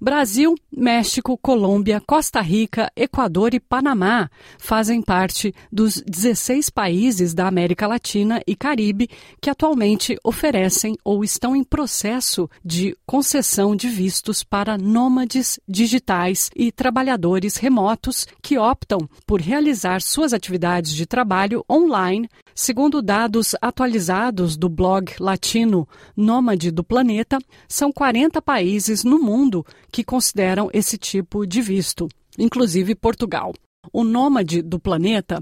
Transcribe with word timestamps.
Brasil, 0.00 0.54
México, 0.70 1.38
Colômbia, 1.38 2.00
Costa 2.00 2.40
Rica, 2.40 2.90
Equador 2.94 3.54
e 3.54 3.60
Panamá 3.60 4.30
fazem 4.58 5.00
parte 5.00 5.54
dos 5.72 6.02
16 6.02 6.70
países 6.70 7.32
da 7.32 7.48
América 7.48 7.86
Latina 7.86 8.42
e 8.46 8.54
Caribe 8.54 9.08
que 9.40 9.48
atualmente 9.48 10.16
oferecem 10.22 10.96
ou 11.04 11.24
estão 11.24 11.56
em 11.56 11.64
processo 11.64 12.48
de 12.64 12.96
concessão 13.06 13.74
de 13.74 13.88
vistos 13.88 14.42
para 14.42 14.76
nômades 14.76 15.58
digitais 15.68 16.50
e 16.54 16.70
trabalhadores 16.70 17.56
remotos 17.56 18.26
que 18.42 18.58
optam 18.58 19.08
por 19.26 19.40
realizar 19.40 20.02
suas 20.02 20.32
atividades 20.32 20.94
de 20.94 21.06
trabalho 21.06 21.64
online, 21.70 22.28
segundo 22.54 23.00
dados 23.00 23.54
atualizados 23.60 24.56
do 24.56 24.68
blog 24.68 25.12
latino 25.18 25.88
Nômade 26.16 26.70
do 26.70 26.84
Planeta, 26.84 27.38
são 27.68 27.92
40 27.92 28.40
países 28.42 29.04
no 29.04 29.18
mundo 29.18 29.64
que 29.96 30.04
consideram 30.04 30.68
esse 30.74 30.98
tipo 30.98 31.46
de 31.46 31.62
visto, 31.62 32.06
inclusive 32.38 32.94
Portugal. 32.94 33.54
O 33.90 34.04
Nômade 34.04 34.60
do 34.60 34.78
Planeta 34.78 35.40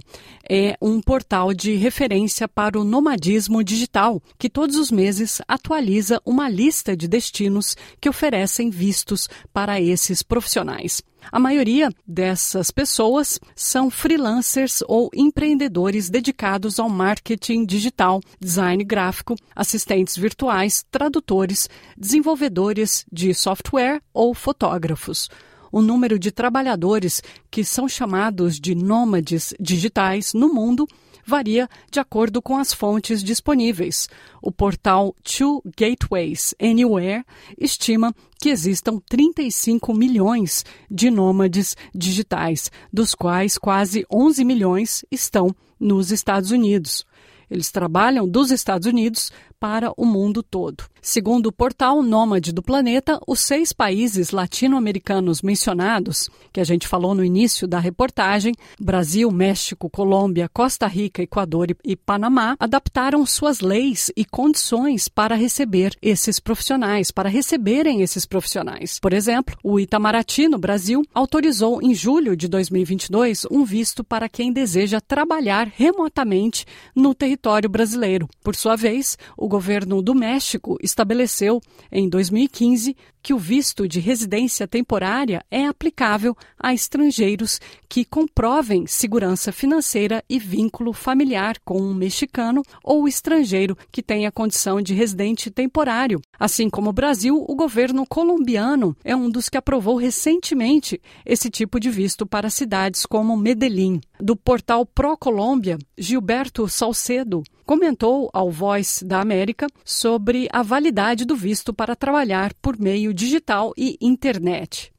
é 0.49 0.77
um 0.81 1.01
portal 1.01 1.53
de 1.53 1.75
referência 1.75 2.47
para 2.47 2.79
o 2.79 2.85
nomadismo 2.85 3.65
digital, 3.65 4.23
que 4.39 4.49
todos 4.49 4.77
os 4.77 4.93
meses 4.93 5.43
atualiza 5.49 6.23
uma 6.25 6.49
lista 6.49 6.97
de 6.97 7.09
destinos 7.09 7.77
que 8.01 8.09
oferecem 8.09 8.71
vistos 8.71 9.29
para 9.53 9.81
esses 9.81 10.23
profissionais. 10.23 11.03
A 11.31 11.39
maioria 11.39 11.91
dessas 12.07 12.71
pessoas 12.71 13.39
são 13.55 13.91
freelancers 13.91 14.83
ou 14.87 15.11
empreendedores 15.15 16.09
dedicados 16.09 16.79
ao 16.79 16.89
marketing 16.89 17.65
digital, 17.65 18.21
design 18.41 18.85
gráfico, 18.85 19.35
assistentes 19.55 20.17
virtuais, 20.17 20.85
tradutores, 20.91 21.69
desenvolvedores 21.97 23.05
de 23.11 23.35
software 23.35 24.01
ou 24.13 24.35
fotógrafos 24.35 25.29
o 25.75 25.83
número 25.83 26.21
de 26.21 26.31
trabalhadores 26.31 27.21
que 27.51 27.65
são 27.65 27.89
chamados 27.89 28.61
de 28.61 28.77
nômades 28.77 29.53
digitais 29.59 30.33
no 30.33 30.55
mundo 30.55 30.87
varia 31.27 31.69
de 31.91 31.99
acordo 31.99 32.41
com 32.41 32.57
as 32.57 32.73
fontes 32.73 33.25
disponíveis. 33.25 34.09
O 34.41 34.53
portal 34.53 35.17
Two 35.25 35.65
Gateways 35.77 36.55
Anywhere 36.63 37.25
estima 37.59 38.15
que 38.41 38.51
existam 38.51 39.01
35 39.11 39.93
milhões 39.93 40.65
de 40.89 41.11
nômades 41.11 41.77
digitais, 41.93 42.71
dos 42.93 43.13
quais 43.13 43.59
quase 43.59 44.07
11 44.09 44.45
milhões 44.45 45.05
estão 45.11 45.53
nos 45.81 46.13
Estados 46.13 46.53
Unidos. 46.53 47.05
Eles 47.51 47.73
trabalham 47.73 48.29
dos 48.29 48.53
Estados 48.53 48.87
Unidos 48.87 49.33
para 49.65 49.95
o 49.97 50.05
mundo 50.05 50.43
todo. 50.43 50.85
Segundo 51.01 51.47
o 51.47 51.53
portal 51.53 52.03
Nômade 52.03 52.53
do 52.53 52.63
Planeta, 52.63 53.19
os 53.27 53.41
seis 53.41 53.73
países 53.73 54.31
latino-americanos 54.31 55.41
mencionados, 55.41 56.31
que 56.53 56.61
a 56.61 56.65
gente 56.65 56.89
falou 56.89 57.15
no 57.15 57.25
início 57.25 57.67
da 57.67 57.79
reportagem, 57.79 58.55
Brasil, 58.79 59.31
México, 59.31 59.89
Colômbia, 59.89 60.51
Costa 60.51 60.87
Rica, 60.87 61.23
Equador 61.23 61.75
e 61.85 61.97
Panamá, 61.97 62.57
adaptaram 62.59 63.25
suas 63.25 63.61
leis 63.61 64.11
e 64.15 64.25
condições 64.25 65.09
para 65.09 65.35
receber 65.35 65.95
esses 66.03 66.41
profissionais, 66.41 67.11
para 67.11 67.29
receberem 67.29 68.03
esses 68.03 68.27
profissionais. 68.27 68.99
Por 68.99 69.13
exemplo, 69.15 69.57
o 69.63 69.81
Itamaraty, 69.81 70.49
no 70.49 70.59
Brasil, 70.59 71.03
autorizou 71.15 71.83
em 71.83 71.95
julho 71.95 72.37
de 72.37 72.49
2022 72.49 73.47
um 73.51 73.65
visto 73.65 74.03
para 74.05 74.29
quem 74.29 74.53
deseja 74.53 75.01
trabalhar 75.01 75.71
remotamente 75.75 76.67
no 76.95 77.15
território 77.15 77.69
brasileiro. 77.69 78.29
Por 78.43 78.57
sua 78.57 78.77
vez, 78.77 79.19
o 79.37 79.54
governo 79.55 80.03
do 80.03 80.17
México 80.17 80.77
estabeleceu, 80.83 81.61
em 81.93 82.09
2015, 82.09 82.97
que 83.23 83.33
o 83.33 83.39
visto 83.39 83.87
de 83.87 84.01
residência 84.01 84.67
temporária 84.67 85.45
é 85.49 85.65
aplicável 85.65 86.37
a 86.59 86.75
estrangeiros 86.75 87.61
que 87.89 88.05
comprovem 88.05 88.85
segurança 88.85 89.53
financeira 89.53 90.25
e 90.29 90.41
vínculo 90.41 90.93
familiar 90.93 91.57
com 91.65 91.81
um 91.81 91.95
mexicano 91.95 92.63
ou 92.83 93.07
estrangeiro 93.07 93.79
que 93.93 94.03
tenha 94.03 94.33
condição 94.33 94.83
de 94.83 94.93
residente 94.93 95.53
temporário. 95.53 96.21
Assim 96.37 96.69
como 96.69 96.91
o 96.91 96.93
Brasil, 96.93 97.43
o 97.49 97.55
governo 97.55 98.05
colombiano 98.05 98.97
é 99.05 99.15
um 99.15 99.31
dos 99.31 99.49
que 99.49 99.57
aprovou 99.57 99.97
recentemente 99.97 101.01
esse 101.25 101.49
tipo 101.49 101.79
de 101.79 101.91
visto 101.91 102.27
para 102.27 102.51
cidades 102.51 103.07
como 103.07 103.37
Medellín. 103.37 104.01
Do 104.19 104.35
portal 104.35 104.85
Pro 104.85 105.17
Colômbia, 105.17 105.79
Gilberto 105.97 106.69
Salcedo 106.69 107.45
comentou 107.65 108.31
ao 108.33 108.51
Voice 108.51 109.05
da 109.05 109.21
América 109.21 109.67
sobre 109.85 110.49
a 110.53 110.63
validade 110.63 111.25
do 111.25 111.37
visto 111.37 111.73
para 111.73 111.97
trabalhar 111.97 112.53
por 112.61 112.79
meio 112.79 113.13
digital 113.13 113.73
y 113.77 113.97
Internet. 114.01 114.93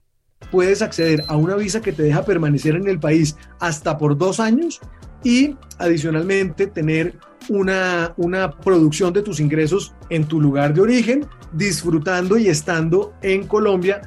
Puedes 0.52 0.82
acceder 0.82 1.24
a 1.28 1.38
una 1.38 1.56
visa 1.56 1.82
que 1.82 1.92
te 1.92 2.04
deja 2.04 2.24
permanecer 2.24 2.76
en 2.76 2.88
el 2.88 3.00
país 3.00 3.36
hasta 3.60 3.98
por 3.98 4.18
dos 4.18 4.40
años 4.40 4.80
y 5.24 5.56
adicionalmente 5.80 6.68
tener 6.68 7.18
una, 7.50 8.14
una 8.18 8.52
producción 8.52 9.14
de 9.14 9.22
tus 9.22 9.40
ingresos 9.40 9.94
en 10.10 10.26
tu 10.26 10.40
lugar 10.40 10.74
de 10.74 10.82
origen, 10.82 11.26
disfrutando 11.52 12.38
y 12.38 12.48
estando 12.48 13.14
en 13.22 13.48
Colombia 13.48 14.02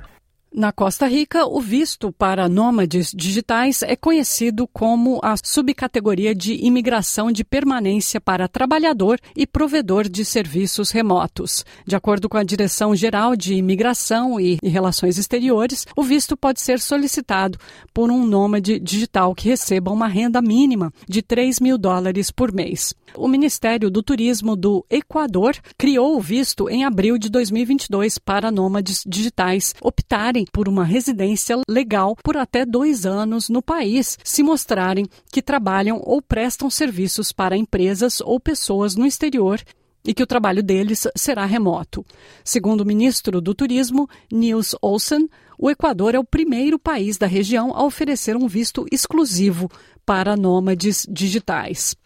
Na 0.52 0.72
Costa 0.72 1.06
Rica, 1.06 1.44
o 1.46 1.60
visto 1.60 2.10
para 2.10 2.48
nômades 2.48 3.12
digitais 3.14 3.82
é 3.82 3.94
conhecido 3.94 4.66
como 4.66 5.20
a 5.22 5.34
subcategoria 5.36 6.34
de 6.34 6.54
imigração 6.64 7.30
de 7.30 7.44
permanência 7.44 8.18
para 8.18 8.48
trabalhador 8.48 9.20
e 9.36 9.46
provedor 9.46 10.08
de 10.08 10.24
serviços 10.24 10.90
remotos. 10.90 11.66
De 11.86 11.94
acordo 11.94 12.30
com 12.30 12.38
a 12.38 12.42
Direção 12.42 12.96
Geral 12.96 13.36
de 13.36 13.54
Imigração 13.54 14.40
e 14.40 14.58
Relações 14.62 15.18
Exteriores, 15.18 15.86
o 15.94 16.02
visto 16.02 16.34
pode 16.34 16.62
ser 16.62 16.80
solicitado 16.80 17.58
por 17.92 18.10
um 18.10 18.26
nômade 18.26 18.80
digital 18.80 19.34
que 19.34 19.50
receba 19.50 19.92
uma 19.92 20.08
renda 20.08 20.40
mínima 20.40 20.90
de 21.06 21.20
3 21.20 21.60
mil 21.60 21.76
dólares 21.76 22.30
por 22.30 22.54
mês. 22.54 22.94
O 23.14 23.28
Ministério 23.28 23.90
do 23.90 24.02
Turismo 24.02 24.56
do 24.56 24.84
Equador 24.88 25.56
criou 25.76 26.16
o 26.16 26.20
visto 26.20 26.68
em 26.70 26.84
abril 26.84 27.18
de 27.18 27.28
2022 27.28 28.18
para 28.18 28.50
nômades 28.50 29.02
digitais 29.06 29.74
optarem 29.80 30.37
por 30.50 30.68
uma 30.68 30.84
residência 30.84 31.56
legal 31.68 32.16
por 32.22 32.36
até 32.36 32.64
dois 32.64 33.06
anos 33.06 33.48
no 33.48 33.62
país, 33.62 34.18
se 34.22 34.42
mostrarem 34.42 35.06
que 35.32 35.42
trabalham 35.42 36.00
ou 36.04 36.20
prestam 36.20 36.70
serviços 36.70 37.32
para 37.32 37.56
empresas 37.56 38.20
ou 38.20 38.38
pessoas 38.38 38.94
no 38.94 39.06
exterior 39.06 39.60
e 40.04 40.14
que 40.14 40.22
o 40.22 40.26
trabalho 40.26 40.62
deles 40.62 41.06
será 41.16 41.44
remoto. 41.44 42.04
Segundo 42.44 42.80
o 42.80 42.86
ministro 42.86 43.40
do 43.40 43.54
Turismo, 43.54 44.08
Nils 44.32 44.74
Olsen, 44.80 45.28
o 45.58 45.70
Equador 45.70 46.14
é 46.14 46.18
o 46.18 46.24
primeiro 46.24 46.78
país 46.78 47.18
da 47.18 47.26
região 47.26 47.72
a 47.74 47.84
oferecer 47.84 48.36
um 48.36 48.46
visto 48.46 48.86
exclusivo 48.90 49.68
para 50.06 50.36
nômades 50.36 51.06
digitais. 51.10 51.96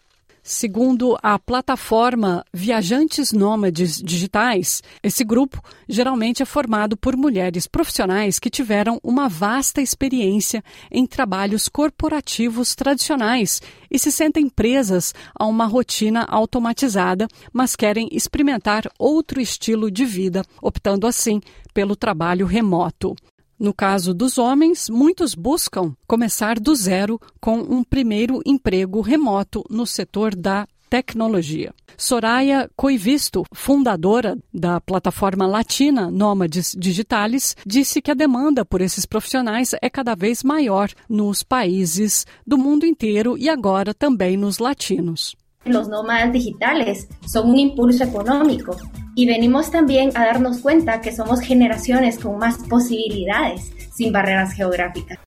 Segundo 0.45 1.17
a 1.23 1.39
plataforma 1.39 2.43
Viajantes 2.53 3.31
Nômades 3.31 3.95
Digitais, 3.95 4.83
esse 5.01 5.23
grupo 5.23 5.61
geralmente 5.87 6.43
é 6.43 6.45
formado 6.45 6.97
por 6.97 7.15
mulheres 7.15 7.65
profissionais 7.65 8.39
que 8.39 8.49
tiveram 8.49 8.99
uma 9.01 9.29
vasta 9.29 9.81
experiência 9.81 10.61
em 10.91 11.07
trabalhos 11.07 11.69
corporativos 11.69 12.75
tradicionais 12.75 13.61
e 13.89 13.97
se 13.97 14.11
sentem 14.11 14.49
presas 14.49 15.15
a 15.33 15.45
uma 15.45 15.65
rotina 15.65 16.25
automatizada, 16.27 17.25
mas 17.53 17.73
querem 17.73 18.09
experimentar 18.11 18.83
outro 18.99 19.39
estilo 19.39 19.89
de 19.89 20.03
vida, 20.03 20.43
optando 20.61 21.07
assim 21.07 21.39
pelo 21.73 21.95
trabalho 21.95 22.45
remoto. 22.45 23.15
No 23.63 23.73
caso 23.73 24.13
dos 24.13 24.37
homens, 24.37 24.89
muitos 24.89 25.33
buscam 25.33 25.95
começar 26.05 26.59
do 26.59 26.75
zero 26.75 27.17
com 27.39 27.59
um 27.59 27.81
primeiro 27.81 28.41
emprego 28.45 28.99
remoto 28.99 29.63
no 29.69 29.85
setor 29.85 30.35
da 30.35 30.67
tecnologia. 30.89 31.73
Soraya 31.97 32.69
Coivisto, 32.75 33.45
fundadora 33.53 34.37
da 34.53 34.81
plataforma 34.81 35.47
latina 35.47 36.11
Nômades 36.11 36.75
Digitales, 36.77 37.55
disse 37.65 38.01
que 38.01 38.11
a 38.11 38.13
demanda 38.13 38.65
por 38.65 38.81
esses 38.81 39.05
profissionais 39.05 39.71
é 39.81 39.89
cada 39.89 40.13
vez 40.13 40.43
maior 40.43 40.89
nos 41.07 41.41
países 41.41 42.25
do 42.45 42.57
mundo 42.57 42.85
inteiro 42.85 43.37
e 43.37 43.47
agora 43.47 43.93
também 43.93 44.35
nos 44.35 44.59
latinos. 44.59 45.37
Los 45.65 45.87
nómadas 45.87 46.33
digitales 46.33 47.07
son 47.25 47.51
un 47.51 47.59
impulso 47.59 48.03
económico 48.03 48.75
y 49.15 49.25
venimos 49.25 49.71
también 49.71 50.11
a 50.15 50.25
darnos 50.25 50.59
cuenta 50.59 51.01
que 51.01 51.11
somos 51.11 51.41
generaciones 51.41 52.19
con 52.19 52.37
más 52.37 52.57
posibilidades 52.69 53.71
sin 53.93 54.11
barreras 54.11 54.53
geográficas. 54.53 55.22